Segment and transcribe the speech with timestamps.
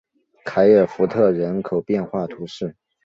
[0.43, 2.75] 凯尔福特人口变化图示